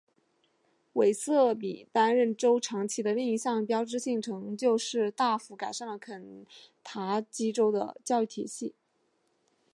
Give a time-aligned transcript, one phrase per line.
[0.93, 6.43] 韦瑟比担任州长期间的另一项标志性成就是大幅改善了肯
[6.83, 8.75] 塔基州的教育系统。